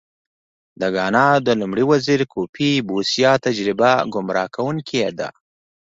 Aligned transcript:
د 0.79 0.81
ګانا 0.95 1.27
د 1.45 1.47
لومړي 1.59 1.83
وزیر 1.91 2.19
کوفي 2.33 2.71
بوسیا 2.87 3.31
تجربه 3.45 3.91
ګمراه 4.13 4.47
کوونکې 4.55 5.01
ده. 5.19 5.29